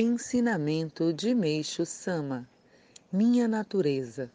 [0.00, 2.48] Ensinamento de Meixo Sama
[3.10, 4.30] Minha Natureza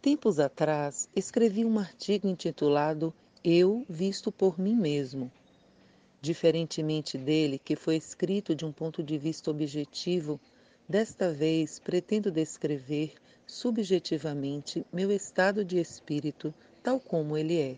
[0.00, 3.12] Tempos atrás, escrevi um artigo intitulado
[3.44, 5.30] Eu Visto por Mim Mesmo.
[6.22, 10.40] Diferentemente dele, que foi escrito de um ponto de vista objetivo,
[10.88, 13.12] desta vez pretendo descrever
[13.46, 17.76] subjetivamente meu estado de espírito tal como ele é.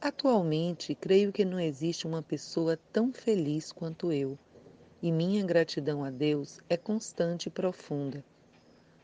[0.00, 4.36] Atualmente, creio que não existe uma pessoa tão feliz quanto eu
[5.06, 8.24] e minha gratidão a Deus é constante e profunda.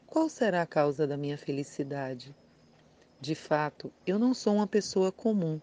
[0.04, 2.34] Qual será a causa da minha felicidade?
[3.20, 5.60] De fato, eu não sou uma pessoa comum,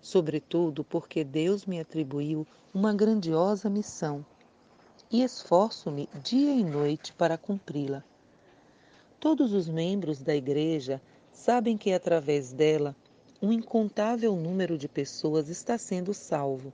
[0.00, 4.24] sobretudo porque Deus me atribuiu uma grandiosa missão
[5.10, 8.04] e esforço-me dia e noite para cumpri-la.
[9.18, 12.94] Todos os membros da Igreja sabem que através dela
[13.42, 16.72] um incontável número de pessoas está sendo salvo.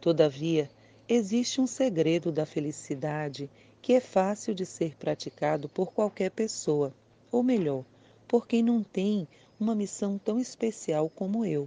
[0.00, 0.68] Todavia,
[1.08, 3.48] Existe um segredo da felicidade
[3.80, 6.92] que é fácil de ser praticado por qualquer pessoa,
[7.32, 7.82] ou melhor,
[8.26, 9.26] por quem não tem
[9.58, 11.66] uma missão tão especial como eu.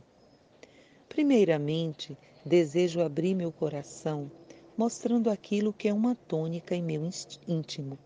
[1.10, 4.30] Primeiramente, desejo abrir meu coração
[4.78, 7.10] mostrando aquilo que é uma tônica em meu
[7.48, 7.98] íntimo.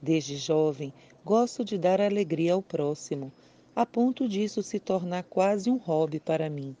[0.00, 0.92] Desde jovem,
[1.24, 3.32] gosto de dar alegria ao próximo,
[3.74, 6.76] a ponto disso se tornar quase um hobby para mim.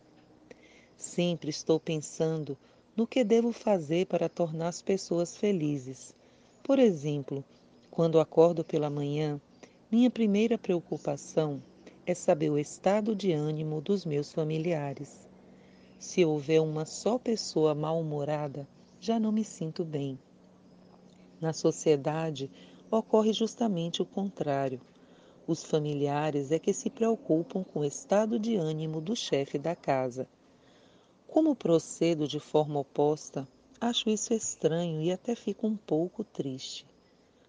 [0.96, 2.56] Sempre estou pensando
[2.96, 6.14] no que devo fazer para tornar as pessoas felizes.
[6.62, 7.44] Por exemplo,
[7.90, 9.40] quando acordo pela manhã,
[9.90, 11.62] minha primeira preocupação
[12.06, 15.28] é saber o estado de ânimo dos meus familiares.
[15.98, 18.66] Se houver uma só pessoa mal-humorada,
[19.00, 20.18] já não me sinto bem.
[21.40, 22.50] Na sociedade,
[22.90, 24.80] ocorre justamente o contrário.
[25.46, 30.28] Os familiares é que se preocupam com o estado de ânimo do chefe da casa.
[31.32, 33.48] Como procedo de forma oposta,
[33.80, 36.84] acho isso estranho e até fico um pouco triste.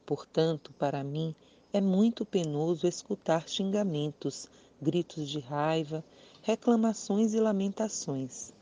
[0.05, 1.35] Portanto, para mim,
[1.73, 4.47] é muito penoso escutar xingamentos,
[4.81, 6.01] gritos de raiva,
[6.43, 8.53] reclamações e lamentações.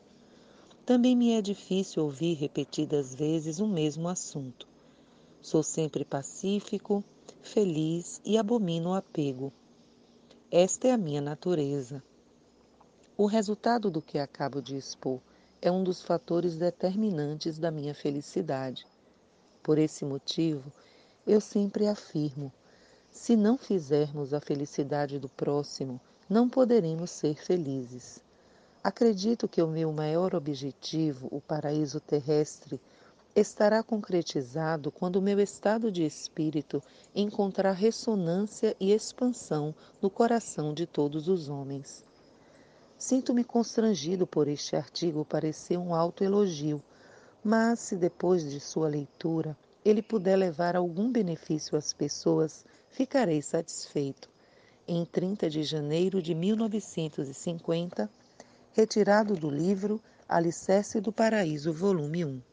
[0.84, 4.66] Também me é difícil ouvir repetidas vezes o mesmo assunto.
[5.40, 7.04] Sou sempre pacífico,
[7.40, 9.52] feliz e abomino o apego.
[10.50, 12.02] Esta é a minha natureza.
[13.14, 15.20] O resultado do que acabo de expor
[15.60, 18.86] é um dos fatores determinantes da minha felicidade.
[19.62, 20.72] Por esse motivo,
[21.26, 22.50] eu sempre afirmo:
[23.10, 28.18] se não fizermos a felicidade do próximo, não poderemos ser felizes.
[28.82, 32.80] Acredito que o meu maior objetivo, o paraíso terrestre,
[33.36, 36.82] estará concretizado quando o meu estado de espírito
[37.14, 42.02] encontrar ressonância e expansão no coração de todos os homens.
[43.04, 46.80] Sinto-me constrangido por este artigo parecer um autoelogio,
[47.42, 54.30] mas se depois de sua leitura ele puder levar algum benefício às pessoas, ficarei satisfeito.
[54.86, 58.08] Em 30 de janeiro de 1950,
[58.72, 62.51] retirado do livro Alicerce do Paraíso, volume 1.